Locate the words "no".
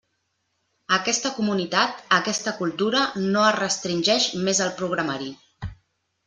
3.37-3.45